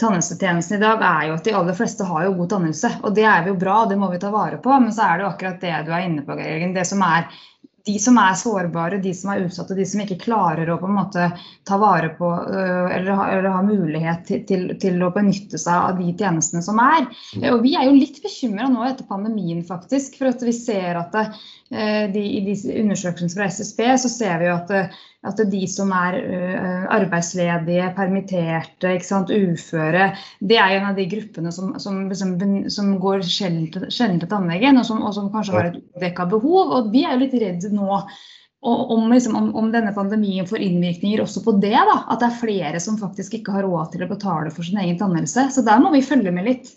tannhelsetjenesten 0.00 0.76
i 0.76 0.82
dag, 0.82 1.02
er 1.02 1.28
jo 1.28 1.36
at 1.38 1.46
de 1.46 1.54
aller 1.58 1.76
fleste 1.76 2.06
har 2.08 2.26
jo 2.26 2.34
god 2.40 2.50
tannhelse. 2.54 2.90
Og 3.02 3.14
det 3.16 3.26
er 3.28 3.48
jo 3.50 3.56
bra, 3.60 3.82
det 3.90 3.98
må 4.00 4.10
vi 4.12 4.20
ta 4.22 4.32
vare 4.32 4.60
på. 4.62 4.74
Men 4.80 4.94
så 4.94 5.06
er 5.06 5.18
det 5.18 5.26
jo 5.26 5.32
akkurat 5.32 5.64
det 5.64 5.74
du 5.86 5.92
er 5.92 6.06
inne 6.06 6.24
på, 6.26 6.36
Geir 6.38 6.54
Jørgen. 6.54 6.76
Det 6.76 6.86
som 6.88 7.04
er 7.06 7.28
de 7.86 7.98
som 7.98 8.18
er 8.22 8.34
sårbare, 8.38 9.00
de 9.02 9.12
som 9.16 9.32
er 9.32 9.44
utsatte, 9.46 9.74
de 9.74 9.86
som 9.88 10.02
ikke 10.04 10.20
klarer 10.22 10.70
å 10.70 10.78
på 10.78 10.86
en 10.86 10.96
måte 11.00 11.28
ta 11.66 11.78
vare 11.82 12.12
på 12.18 12.28
øh, 12.30 12.88
eller, 12.94 13.10
ha, 13.18 13.28
eller 13.34 13.56
ha 13.56 13.62
mulighet 13.66 14.26
til, 14.28 14.42
til, 14.46 14.66
til, 14.82 15.00
å 15.02 15.10
benytte 15.14 15.58
seg 15.58 15.88
av 15.90 15.98
de 15.98 16.12
tjenestene 16.14 16.62
som 16.64 16.78
er. 16.82 17.08
Og 17.50 17.62
Vi 17.64 17.74
er 17.78 17.88
jo 17.88 17.96
litt 17.98 18.22
bekymra 18.22 18.70
nå 18.70 18.86
etter 18.86 19.08
pandemien, 19.08 19.64
faktisk. 19.66 20.20
For 20.20 20.30
at 20.30 20.44
vi 20.46 20.54
ser 20.56 21.00
at 21.00 21.16
det, 21.16 21.28
øh, 21.74 22.04
de, 22.14 22.26
i 22.38 22.44
disse 22.46 22.70
undersøkelsene 22.70 23.40
fra 23.40 23.50
SSB 23.50 23.88
så 24.04 24.12
ser 24.12 24.38
vi 24.42 24.50
jo 24.50 24.58
at, 24.60 24.94
at 25.22 25.42
de 25.50 25.62
som 25.70 25.90
er 25.94 26.18
øh, 26.20 26.86
arbeidsledige, 26.96 27.90
permitterte, 27.98 28.94
sant, 29.06 29.30
uføre, 29.30 30.12
det 30.38 30.58
er 30.58 30.76
en 30.78 30.88
av 30.92 30.98
de 30.98 31.08
gruppene 31.10 31.50
som, 31.54 31.74
som, 31.82 32.04
som, 32.18 32.34
som 32.70 32.94
går 33.02 33.26
sjelden 33.26 33.70
til 34.22 34.30
tannlegen, 34.30 34.78
og 34.78 34.90
og 35.02 35.14
som 35.16 35.30
kanskje 35.32 35.54
har 35.56 35.70
et 35.70 35.78
dekka 36.02 36.26
behov. 36.30 36.74
Og 36.76 36.90
vi 36.94 37.04
er 37.06 37.16
jo 37.16 37.24
litt 37.24 37.38
redde 37.38 37.71
nå 37.74 38.02
om, 38.62 39.12
liksom, 39.12 39.36
om, 39.36 39.54
om, 39.54 39.72
denne 39.72 39.92
pandemien 39.92 40.46
får 40.46 40.58
innvirkninger 40.58 41.22
også 41.22 41.42
på 41.44 41.56
det. 41.62 41.74
Da, 41.74 41.96
at 42.08 42.20
det 42.22 42.28
er 42.28 42.38
flere 42.38 42.80
som 42.80 42.98
faktisk 43.00 43.34
ikke 43.40 43.56
har 43.56 43.66
råd 43.66 43.90
til 43.94 44.04
å 44.04 44.10
betale 44.12 44.52
for 44.54 44.66
sin 44.66 44.78
egen 44.78 45.00
tannhelse. 45.00 45.48
Så 45.50 45.64
der 45.66 45.82
må 45.82 45.90
vi 45.94 46.04
følge 46.06 46.30
med 46.34 46.46
litt 46.46 46.70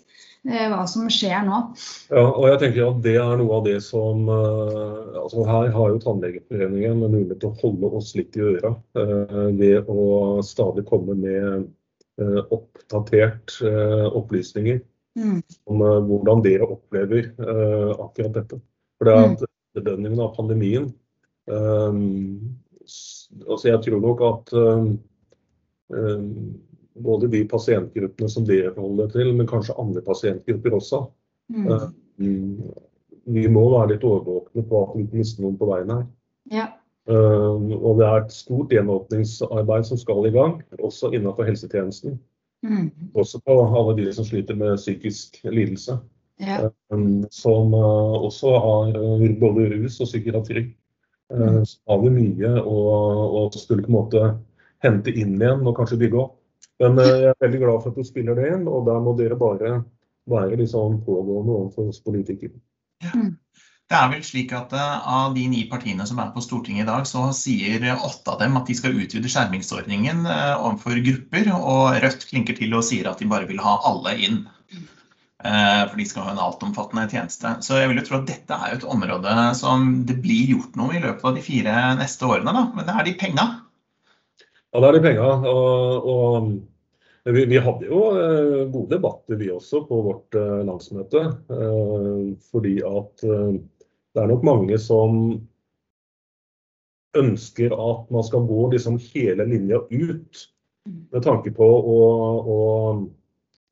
eh, 0.48 0.66
hva 0.72 0.82
som 0.90 1.06
skjer 1.12 1.46
nå. 1.46 1.60
Ja, 2.10 2.24
og 2.26 2.48
jeg 2.50 2.60
tenker 2.64 2.88
at 2.88 3.00
Det 3.06 3.14
er 3.22 3.38
noe 3.38 3.60
av 3.60 3.68
det 3.68 3.78
som 3.86 4.26
eh, 4.26 5.14
altså 5.22 5.46
Her 5.46 5.70
har 5.76 5.94
jo 5.94 6.02
Tannlegeforeningen 6.02 7.04
mulighet 7.04 7.38
til 7.44 7.52
å 7.52 7.60
holde 7.62 7.94
oss 8.00 8.12
litt 8.18 8.34
i 8.34 8.44
øra 8.50 8.74
eh, 8.98 9.40
ved 9.54 9.86
å 9.86 10.42
stadig 10.46 10.88
komme 10.90 11.14
med 11.22 11.70
uh, 12.18 12.42
oppdatert 12.50 13.60
opplysninger 14.10 14.82
Mm. 15.16 15.38
om 15.72 15.80
hvordan 15.80 16.42
dere 16.44 16.66
opplever 16.68 17.30
akkurat 18.04 18.34
dette. 18.34 18.58
For 19.00 19.08
det 19.08 19.14
er 19.16 19.30
at 19.30 19.44
bedømningen 19.76 20.22
av 20.24 20.34
pandemien 20.36 20.90
um, 21.46 22.56
altså 23.46 23.70
Jeg 23.70 23.82
tror 23.84 24.02
nok 24.02 24.24
at 24.26 24.52
um, 24.56 24.88
um, 25.92 26.30
både 27.06 27.28
de 27.32 27.42
pasientgruppene 27.48 28.30
som 28.32 28.46
dere 28.48 28.72
forholder 28.74 29.10
til, 29.12 29.34
men 29.36 29.48
kanskje 29.50 29.76
andre 29.80 30.02
pasientgrupper 30.06 30.78
også, 30.78 31.04
Mm. 32.18 32.62
vi 33.26 33.48
må 33.48 33.60
være 33.70 33.92
litt 33.92 34.04
overvåkne 34.06 34.64
på 34.66 34.78
at 34.82 34.94
vi 34.96 35.04
ikke 35.04 35.20
mister 35.20 35.44
noen 35.44 35.58
på 35.60 35.68
veien 35.70 35.92
her. 35.92 36.00
Ja. 36.50 36.64
Og 37.06 38.00
det 38.00 38.06
er 38.06 38.16
et 38.24 38.34
stort 38.34 38.72
gjenåpningsarbeid 38.74 39.86
som 39.86 40.00
skal 40.00 40.26
i 40.26 40.32
gang, 40.34 40.56
også 40.82 41.12
innenfor 41.14 41.46
helsetjenesten. 41.46 42.16
Mm. 42.66 42.90
Også 43.14 43.38
på 43.46 43.56
alle 43.62 43.94
de 44.00 44.08
som 44.14 44.26
sliter 44.26 44.58
med 44.58 44.80
psykisk 44.80 45.38
lidelse. 45.44 46.00
Ja. 46.36 46.70
Um, 46.92 47.24
som 47.30 47.74
uh, 47.74 48.24
også 48.26 48.52
har 48.60 48.96
uh, 48.96 49.28
både 49.40 49.70
rus 49.72 50.00
og 50.00 50.10
psykiatri. 50.10 50.68
Mm. 51.26 51.64
så 51.66 51.80
har 51.90 52.02
vi 52.04 52.10
mye 52.14 52.50
å, 52.62 52.74
å 53.34 53.40
skulle 53.50 53.82
på 53.82 53.88
en 53.90 53.96
måte 53.96 54.20
hente 54.84 55.10
inn 55.10 55.32
igjen 55.40 55.64
og 55.66 55.74
kanskje 55.74 55.98
bygge 56.04 56.20
opp. 56.20 56.36
Men 56.78 57.00
uh, 57.00 57.08
jeg 57.08 57.32
er 57.32 57.40
veldig 57.42 57.62
glad 57.64 57.80
for 57.82 57.90
at 57.90 57.98
du 57.98 58.06
spiller 58.06 58.38
det 58.38 58.52
inn, 58.52 58.68
og 58.70 58.84
der 58.86 59.00
må 59.02 59.16
dere 59.18 59.38
bare 59.40 59.80
være 60.30 60.68
sånn 60.70 61.00
pågående 61.02 61.56
overfor 61.56 61.90
oss 61.90 61.98
politikere. 62.04 62.54
Det 63.02 63.94
er 63.94 64.06
vel 64.10 64.22
slik 64.26 64.50
at 64.54 64.72
Av 64.74 65.34
de 65.34 65.44
ni 65.50 65.60
partiene 65.70 66.06
som 66.06 66.18
er 66.18 66.30
på 66.34 66.42
Stortinget 66.42 66.82
i 66.82 66.88
dag, 66.88 67.04
så 67.06 67.28
sier 67.34 67.84
åtte 67.94 68.32
av 68.32 68.40
dem 68.42 68.56
at 68.58 68.70
de 68.70 68.74
skal 68.74 68.94
utvide 68.98 69.30
skjermingsordningen 69.30 70.24
overfor 70.26 70.98
grupper. 71.06 71.52
Og 71.54 71.98
Rødt 72.02 72.26
klinker 72.30 72.58
til 72.58 72.74
og 72.74 72.82
sier 72.86 73.06
at 73.10 73.22
de 73.22 73.30
bare 73.30 73.46
vil 73.50 73.62
ha 73.62 73.76
alle 73.86 74.16
inn. 74.26 74.40
Uh, 75.44 75.82
for 75.90 75.98
de 76.00 76.06
skal 76.08 76.24
ha 76.24 76.32
en 76.32 76.40
altomfattende 76.40 77.04
tjeneste. 77.12 77.50
Så 77.66 77.80
jeg 77.80 77.90
vil 77.90 78.00
jo 78.00 78.06
tro 78.06 78.20
at 78.20 78.30
dette 78.30 78.56
er 78.56 78.76
et 78.76 78.86
område 78.88 79.34
som 79.58 79.90
det 80.08 80.16
blir 80.24 80.54
gjort 80.54 80.78
noe 80.80 80.96
i 80.96 81.02
løpet 81.02 81.28
av 81.28 81.36
de 81.36 81.44
fire 81.44 81.74
neste 82.00 82.28
årene. 82.28 82.54
Da. 82.56 82.64
Men 82.76 82.88
det 82.88 82.94
er 82.96 83.08
de 83.08 83.18
penga. 83.20 83.46
Ja, 84.72 84.80
det 84.80 84.88
er 84.88 84.96
de 84.96 85.04
penga. 85.04 85.28
Og, 85.50 86.08
og 86.12 86.48
vi, 87.32 87.44
vi, 87.50 87.58
hadde 87.58 87.88
jo 87.88 88.00
eh, 88.14 88.64
gode 88.70 88.92
debatter 88.94 89.38
vi 89.40 89.48
også 89.50 89.80
på 89.88 89.98
vårt 90.04 90.36
eh, 90.38 90.60
landsmøte. 90.66 91.22
Eh, 91.50 92.18
fordi 92.52 92.76
at 92.86 93.24
det 93.26 94.22
er 94.22 94.30
nok 94.30 94.44
mange 94.46 94.78
som 94.78 95.16
ønsker 97.16 97.72
at 97.72 98.12
man 98.12 98.26
skal 98.28 98.44
gå 98.46 98.68
liksom 98.74 99.00
hele 99.10 99.48
linja 99.48 99.80
ut. 99.90 100.44
Med 100.86 101.24
tanke 101.24 101.50
på 101.54 101.66
å, 101.66 102.00
å 102.46 102.58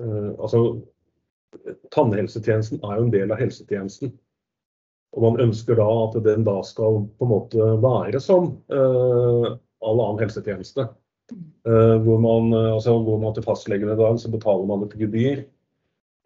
Altså, 0.04 0.59
tannhelsetjenesten 1.95 2.83
er 2.83 2.99
jo 2.99 3.07
en 3.07 3.15
del 3.15 3.33
av 3.35 3.41
helsetjenesten. 3.43 4.13
Og 5.15 5.23
man 5.23 5.41
ønsker 5.45 5.79
da 5.79 5.87
at 6.09 6.19
den 6.25 6.45
da 6.47 6.59
skal 6.67 7.05
på 7.19 7.27
en 7.27 7.31
måte 7.31 7.69
være 7.83 8.21
som 8.23 8.51
all 9.85 10.01
annen 10.01 10.23
helsetjeneste. 10.25 10.89
Uh, 11.69 11.97
hvor 12.05 12.19
man, 12.21 12.53
uh, 12.53 12.75
altså 12.75 12.99
Går 13.05 13.21
man 13.23 13.35
til 13.35 13.47
fastlegen 13.47 13.89
i 13.89 13.97
dag, 13.97 14.19
så 14.21 14.31
betaler 14.31 14.69
man 14.69 14.85
et 14.85 14.97
gebyr. 15.01 15.45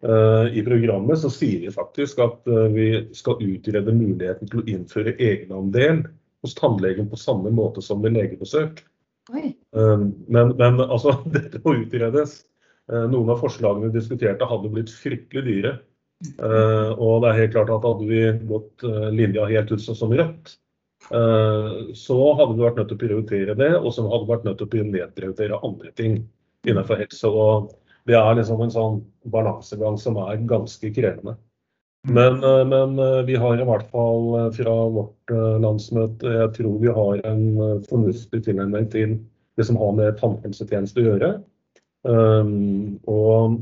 Uh, 0.03 0.47
I 0.55 0.63
programmet 0.63 1.19
så 1.19 1.31
sier 1.31 1.63
vi 1.65 1.71
faktisk 1.75 2.19
at 2.23 2.47
vi 2.71 2.91
skal 3.15 3.41
utrede 3.43 3.95
muligheten 3.95 4.47
til 4.51 4.61
å 4.61 4.67
innføre 4.67 5.15
egenandel 5.15 6.05
hos 6.43 6.55
tannlegen 6.55 7.09
på 7.11 7.19
samme 7.19 7.51
måte 7.51 7.83
som 7.83 8.03
ved 8.03 8.15
legebesøk. 8.15 8.83
Men, 9.29 10.53
men, 10.57 10.79
altså, 10.81 11.17
dette 11.35 11.59
må 11.65 11.75
utredes. 11.81 12.39
Noen 12.89 13.29
av 13.29 13.41
forslagene 13.43 13.89
vi 13.89 13.99
diskuterte 13.99 14.47
hadde 14.49 14.71
blitt 14.73 14.89
fryktelig 14.89 15.43
dyre. 15.45 15.75
Og 16.39 17.21
det 17.23 17.29
er 17.29 17.37
helt 17.43 17.53
klart 17.53 17.69
at 17.71 17.85
hadde 17.85 18.07
vi 18.09 18.23
gått 18.49 18.83
linja 19.15 19.45
helt 19.47 19.71
ut 19.71 19.83
som 19.85 20.11
Rødt, 20.11 20.55
så 21.95 22.17
hadde 22.39 22.55
vi 22.55 22.65
vært 22.65 22.79
nødt 22.79 22.89
til 22.91 22.97
å 22.97 23.03
prioritere 23.03 23.55
det, 23.59 23.69
og 23.77 23.93
så 23.95 24.03
hadde 24.03 24.25
vi 24.25 24.33
vært 24.33 24.47
nødt 24.49 24.63
til 24.63 24.81
å 24.81 24.87
nedprioritere 24.89 25.61
andre 25.69 25.93
ting 25.95 26.17
innenfor 26.67 26.99
helse. 26.99 27.29
og 27.29 27.69
Det 28.09 28.17
er 28.17 28.35
liksom 28.35 28.65
en 28.65 28.73
sånn 28.73 28.97
balansegang 29.31 29.99
som 30.01 30.19
er 30.25 30.41
ganske 30.49 30.91
krevende. 30.95 31.37
Men, 32.07 32.39
men, 32.71 32.95
vi 33.27 33.35
har 33.35 33.59
i 33.59 33.65
hvert 33.67 33.89
fall 33.91 34.51
fra 34.55 34.75
vårt 34.95 35.33
landsmøte 35.59 36.31
jeg 36.31 36.51
tror 36.55 36.77
vi 36.79 36.93
har 36.95 37.23
en 37.27 37.81
fornuftig 37.89 38.39
tilnærming 38.45 38.87
til 38.93 39.17
det 39.59 39.65
som 39.67 39.79
har 39.81 39.91
med 39.97 40.19
tannhelsetjeneste 40.21 41.01
å 41.01 41.07
gjøre. 41.09 41.31
Um, 42.07 42.99
og, 43.09 43.59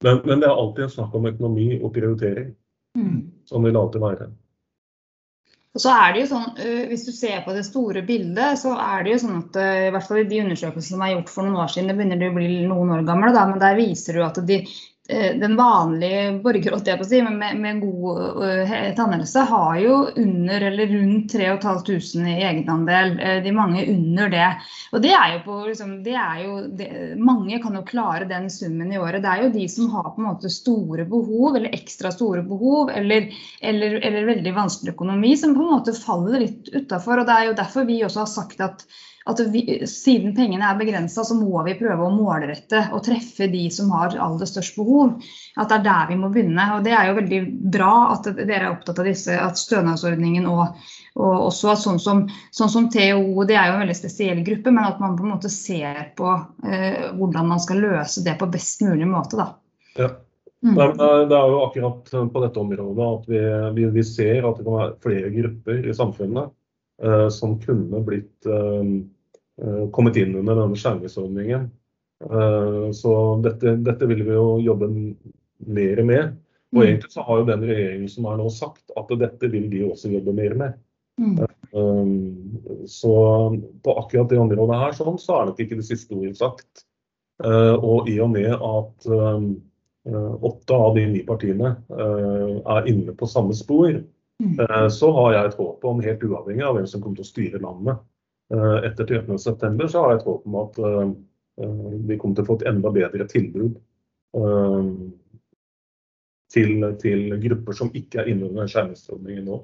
men, 0.00 0.20
men, 0.24 0.40
det 0.40 0.48
er 0.48 0.54
alltid 0.54 0.86
en 0.86 0.92
snakk 0.94 1.16
om 1.16 1.28
økonomi 1.28 1.74
og 1.80 1.92
prioritering. 1.96 2.54
Mm. 2.96 3.18
Sånn 3.48 3.66
vil 3.66 3.76
det 3.76 3.82
alltid 3.82 4.04
være. 4.04 4.30
Og 5.70 5.82
så 5.84 5.92
er 5.94 6.14
det 6.14 6.22
jo 6.24 6.28
sånn, 6.32 6.46
Hvis 6.90 7.04
du 7.06 7.12
ser 7.14 7.44
på 7.44 7.52
det 7.54 7.62
store 7.68 8.00
bildet, 8.02 8.58
så 8.58 8.72
er 8.74 9.04
det 9.06 9.12
jo 9.12 9.20
sånn 9.22 9.36
at 9.38 9.58
i 9.60 9.92
hvert 9.94 10.06
fall 10.08 10.22
i 10.24 10.30
de 10.30 10.40
undersøkelsene 10.42 10.96
som 10.96 11.04
er 11.06 11.12
gjort 11.12 11.30
for 11.30 11.46
noen 11.46 11.60
år 11.62 11.70
siden, 11.70 11.92
det 11.92 11.98
begynner 12.00 12.24
å 12.26 12.34
bli 12.34 12.48
noen 12.66 12.90
år 12.96 13.04
gamle, 13.06 13.30
da, 13.36 13.44
men 13.46 13.62
der 13.62 13.78
viser 13.78 14.18
du 14.18 14.24
at 14.26 14.40
de, 14.48 14.58
den 15.40 15.56
vanlige 15.56 16.38
borger 16.42 17.04
si, 17.04 17.22
med, 17.22 17.56
med, 17.56 17.80
god 17.80 18.20
uh, 18.36 18.74
tannhelse 18.96 19.44
har 19.48 19.78
jo 19.82 19.96
under 20.16 20.66
eller 20.68 20.86
rundt 20.86 21.32
3500 21.32 22.30
i 22.30 22.44
egenandel. 22.44 23.12
Uh, 23.18 23.42
de 23.44 23.52
mange 23.52 23.86
under 23.90 24.28
det. 24.32 24.48
Og 24.92 25.02
det 25.02 25.12
er 25.16 25.34
jo 25.34 25.42
på, 25.44 25.58
liksom, 25.68 25.96
det 26.06 26.16
er 26.18 26.40
jo, 26.44 26.56
det, 26.78 26.88
Mange 27.18 27.60
kan 27.62 27.76
jo 27.78 27.84
klare 27.86 28.28
den 28.30 28.48
summen 28.50 28.92
i 28.92 28.98
året. 28.98 29.22
Det 29.24 29.34
er 29.34 29.44
jo 29.44 29.52
de 29.54 29.66
som 29.72 29.90
har 29.94 30.10
på 30.14 30.22
en 30.22 30.30
måte 30.30 30.52
store 30.52 31.06
behov, 31.10 31.56
eller 31.56 31.74
ekstra 31.76 32.12
store 32.14 32.42
behov, 32.46 32.90
eller, 32.94 33.30
eller, 33.60 34.00
eller 34.00 34.32
veldig 34.34 34.56
vanskelig 34.56 34.94
økonomi, 34.94 35.36
som 35.36 35.54
på 35.56 35.64
en 35.64 35.76
måte 35.78 35.96
faller 35.96 36.46
litt 36.46 36.72
utafor. 36.74 37.22
Og 37.22 37.30
det 37.30 37.36
er 37.36 37.50
jo 37.50 37.60
derfor 37.62 37.88
vi 37.88 38.02
også 38.06 38.24
har 38.24 38.34
sagt 38.38 38.66
at 38.66 38.86
at 39.30 39.40
vi, 39.52 39.62
siden 39.88 40.34
pengene 40.36 40.66
er 40.66 40.78
begrensa, 40.78 41.24
så 41.26 41.36
må 41.38 41.62
vi 41.66 41.76
prøve 41.78 42.06
å 42.06 42.12
målrette 42.14 42.82
og 42.94 43.04
treffe 43.06 43.48
de 43.52 43.64
som 43.72 43.92
har 43.94 44.16
aller 44.18 44.48
størst 44.48 44.78
behov. 44.78 45.16
At 45.56 45.70
det 45.70 45.80
er 45.80 45.86
der 45.88 46.10
vi 46.10 46.18
må 46.20 46.30
begynne. 46.32 46.66
Og 46.76 46.86
det 46.86 46.94
er 46.96 47.10
jo 47.10 47.18
veldig 47.20 47.42
bra 47.76 47.92
at 48.14 48.30
dere 48.38 48.58
er 48.60 48.70
opptatt 48.70 49.02
av 49.02 49.10
disse, 49.10 49.36
at 49.36 49.60
stønadsordningen 49.60 50.48
og, 50.50 50.80
og 51.18 51.46
også 51.50 51.74
at 51.74 51.84
sånn 51.84 52.00
som, 52.02 52.24
sånn 52.56 52.72
som 52.72 52.88
TO, 52.92 53.44
det 53.48 53.58
er 53.58 53.70
jo 53.70 53.78
en 53.78 53.84
veldig 53.84 53.98
spesiell 53.98 54.42
gruppe, 54.46 54.74
men 54.74 54.86
at 54.86 55.02
man 55.02 55.18
på 55.18 55.26
en 55.26 55.36
måte 55.36 55.52
ser 55.52 56.10
på 56.18 56.32
eh, 56.66 57.10
hvordan 57.18 57.54
man 57.54 57.62
skal 57.62 57.82
løse 57.82 58.24
det 58.26 58.38
på 58.40 58.50
best 58.50 58.84
mulig 58.86 59.08
måte. 59.10 59.40
da. 59.40 59.52
Ja. 60.00 60.10
Mm. 60.60 60.74
Nei, 60.76 60.90
det 61.24 61.36
er 61.36 61.52
jo 61.54 61.60
akkurat 61.64 62.10
på 62.32 62.40
dette 62.42 62.60
området 62.60 63.04
at 63.06 63.28
vi, 63.32 63.38
vi, 63.78 63.84
vi, 63.94 64.02
ser 64.04 64.44
at 64.44 64.58
det 64.58 64.66
kan 64.66 64.74
være 64.76 64.98
flere 65.00 65.30
grupper 65.32 65.86
i 65.88 65.94
samfunnet 65.96 66.50
eh, 67.00 67.28
som 67.32 67.54
kunne 67.62 68.02
blitt 68.04 68.48
uh, 68.48 68.84
kommet 69.94 70.16
inn 70.20 70.36
under 70.38 70.56
denne 70.58 70.78
skjermingsordningen. 70.78 71.68
Uh, 72.20 72.90
så 72.96 73.12
dette, 73.44 73.78
dette, 73.80 74.08
vil 74.08 74.22
vi 74.26 74.36
jo 74.36 74.58
jobbe 74.64 74.90
mer 74.90 76.02
med. 76.04 76.36
Og 76.74 76.82
mm. 76.82 76.84
egentlig 76.86 77.12
så 77.12 77.24
har 77.26 77.40
jo 77.40 77.48
den 77.48 77.64
regjeringen 77.68 78.12
som 78.12 78.28
er 78.30 78.38
nå 78.40 78.50
sagt 78.54 78.94
at 78.96 79.10
dette 79.20 79.50
vil 79.52 79.66
de 79.72 79.82
også 79.88 80.12
jobbe 80.12 80.36
mer 80.36 80.56
med. 80.60 80.78
Mm. 81.20 81.36
så 82.88 83.14
på 83.84 83.94
akkurat 84.00 84.30
det 84.30 84.38
området 84.40 84.78
her 84.80 84.94
sånn, 84.96 85.18
så 85.20 85.34
er 85.36 85.50
nok 85.50 85.58
ikke 85.60 85.76
det 85.76 85.84
siste 85.84 86.16
ordet 86.16 86.38
sagt. 86.38 86.86
og 87.44 88.08
i 88.08 88.14
og 88.24 88.30
med 88.32 88.54
at 88.54 89.08
Eh, 90.06 90.44
åtte 90.44 90.74
av 90.74 90.94
de 90.94 91.06
ni 91.06 91.20
partiene 91.26 91.74
eh, 91.88 92.52
er 92.76 92.86
inne 92.88 93.12
på 93.12 93.26
samme 93.28 93.52
spor, 93.54 93.90
mm. 94.42 94.54
eh, 94.60 94.86
så 94.88 95.10
har 95.12 95.34
jeg 95.34 95.50
et 95.50 95.58
håp 95.60 95.84
om, 95.84 96.00
helt 96.00 96.24
uavhengig 96.24 96.64
av 96.64 96.78
hvem 96.78 96.86
som 96.88 97.02
kommer 97.02 97.20
til 97.20 97.26
å 97.26 97.28
styre 97.28 97.60
landet 97.60 98.00
etter 98.50 99.06
13.9, 99.06 99.88
så 99.88 100.02
har 100.02 100.12
jeg 100.12 100.20
et 100.20 100.26
håp 100.26 100.46
om 100.48 100.56
at 100.58 100.78
vi 102.08 102.16
kommer 102.18 102.34
til 102.34 102.42
å 102.42 102.48
få 102.48 102.56
et 102.58 102.66
enda 102.70 102.90
bedre 102.94 103.26
tilbud 103.30 103.76
til, 106.50 106.86
til 107.02 107.36
grupper 107.44 107.78
som 107.78 107.92
ikke 107.94 108.22
er 108.22 108.32
inne 108.32 108.48
under 108.48 108.70
skjermingsordningen 108.70 109.46
nå. 109.46 109.60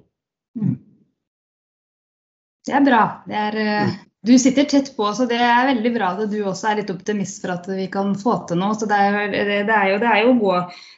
Mm. 0.60 0.76
Det 2.66 2.74
er 2.74 2.84
bra. 2.84 3.02
Det 3.26 3.38
er, 3.38 3.56
mm. 3.86 3.96
Du 4.26 4.38
sitter 4.38 4.64
tett 4.64 4.96
på, 4.96 5.06
så 5.14 5.24
det 5.30 5.36
er 5.38 5.68
veldig 5.68 5.90
bra 5.94 6.08
at 6.16 6.30
du 6.32 6.40
også 6.42 6.72
er 6.72 6.80
litt 6.80 6.88
optimist 6.90 7.38
for 7.44 7.52
at 7.54 7.68
vi 7.70 7.84
kan 7.92 8.08
få 8.18 8.40
til 8.48 8.58
noe. 8.58 8.74
Så 8.74 8.88
det 8.90 8.98
er, 8.98 9.30
det 9.30 9.70
er 9.70 9.92
jo, 9.92 10.00
det 10.02 10.08
er 10.10 10.22
jo, 10.24 10.32
gå, 10.40 10.56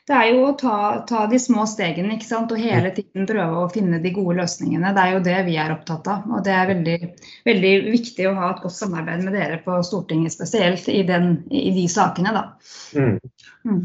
det 0.09 0.17
er 0.17 0.31
jo 0.31 0.47
å 0.47 0.55
ta, 0.57 0.79
ta, 1.11 1.27
de 1.29 1.41
små 1.43 1.67
stegene 1.69 2.17
ikke 2.17 2.29
sant? 2.31 2.55
og 2.55 2.63
hele 2.63 2.95
tiden 2.97 3.29
prøve 3.29 3.61
å 3.61 3.69
finne 3.75 4.01
de 4.01 4.15
gode 4.17 4.39
løsningene. 4.41 4.95
Det 4.97 5.05
er 5.05 5.13
jo 5.13 5.23
det 5.29 5.37
vi 5.51 5.61
er 5.61 5.77
opptatt 5.77 6.09
av. 6.09 6.25
Og 6.33 6.41
det 6.47 6.57
er 6.57 6.73
veldig, 6.73 6.99
veldig 7.51 7.77
viktig 7.91 8.31
å 8.31 8.37
ha 8.41 8.53
et 8.55 8.65
godt 8.65 8.79
samarbeid 8.79 9.29
med 9.29 9.37
dere 9.37 9.61
på 9.67 9.77
Stortinget 9.85 10.39
spesielt 10.39 10.89
i, 10.89 11.03
den, 11.13 11.35
i 11.53 11.69
de 11.77 11.85
sakene. 11.93 12.33
da. 12.33 12.47
Mm. 12.97 13.83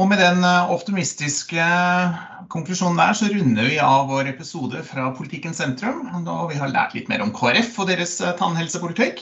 Og 0.00 0.08
med 0.08 0.16
den 0.22 0.40
eh, 0.46 0.70
optimistiske 0.72 1.64
konklusjonen 2.52 2.96
der, 2.96 3.16
så 3.16 3.28
runder 3.28 3.66
vi 3.68 3.76
av 3.84 4.06
vår 4.08 4.30
episode 4.32 4.80
fra 4.86 5.10
Politikken 5.12 5.52
sentrum. 5.56 6.06
Da 6.24 6.36
vi 6.48 6.56
har 6.56 6.72
lært 6.72 6.96
litt 6.96 7.10
mer 7.12 7.20
om 7.20 7.34
KrF 7.36 7.76
og 7.82 7.90
deres 7.90 8.14
eh, 8.24 8.32
tannhelsepolitikk. 8.38 9.20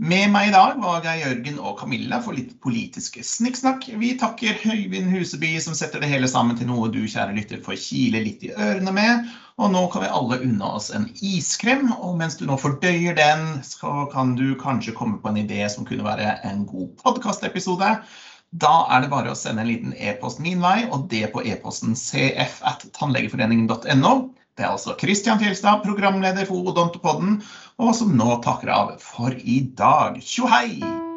Med 0.00 0.30
meg 0.32 0.48
i 0.48 0.52
dag 0.52 0.76
var 0.80 1.02
Geir 1.04 1.22
Jørgen 1.22 1.58
og 1.60 1.80
Camilla 1.80 2.20
for 2.24 2.36
litt 2.36 2.52
politiske 2.64 3.24
snikksnakk. 3.24 3.86
Vi 4.00 4.14
takker 4.20 4.60
Høyvind 4.60 5.08
Huseby 5.12 5.54
som 5.60 5.76
setter 5.76 6.00
det 6.00 6.08
hele 6.12 6.28
sammen 6.28 6.56
til 6.56 6.68
noe 6.68 6.88
du, 6.92 7.02
kjære 7.04 7.36
lytter, 7.36 7.60
får 7.64 7.80
kile 7.80 8.22
litt 8.24 8.44
i 8.44 8.52
ørene 8.52 8.94
med. 8.96 9.28
Og 9.60 9.72
nå 9.72 9.86
kan 9.92 10.04
vi 10.04 10.14
alle 10.20 10.40
unne 10.44 10.72
oss 10.76 10.88
en 10.96 11.04
iskrem, 11.20 11.90
og 11.96 12.16
mens 12.20 12.36
du 12.40 12.46
nå 12.48 12.56
fordøyer 12.60 13.16
den, 13.16 13.60
så 13.64 14.06
kan 14.12 14.36
du 14.36 14.50
kanskje 14.60 14.96
komme 14.96 15.20
på 15.20 15.32
en 15.32 15.40
idé 15.44 15.64
som 15.68 15.88
kunne 15.88 16.08
være 16.08 16.38
en 16.48 16.64
god 16.68 16.92
podkastepisode. 17.04 17.94
Da 18.50 18.86
er 18.90 19.04
det 19.04 19.10
bare 19.12 19.30
å 19.30 19.36
sende 19.38 19.62
en 19.62 19.68
liten 19.70 19.92
e-post 19.94 20.40
min 20.42 20.58
vei, 20.62 20.88
og 20.90 21.08
det 21.12 21.32
på 21.34 21.42
e-posten 21.46 21.94
cf.tannlegeforeningen.no. 21.98 24.12
Det 24.58 24.64
er 24.66 24.72
altså 24.72 24.96
Kristian 24.98 25.38
Fjelstad, 25.40 25.84
programleder 25.84 26.44
for 26.48 26.56
Odontopodden, 26.72 27.30
og 27.78 27.94
som 27.96 28.16
nå 28.18 28.30
takker 28.44 28.68
av 28.74 28.86
for 29.02 29.30
i 29.38 29.60
dag. 29.78 30.18
Tjo 30.26 30.46
hei! 30.50 31.09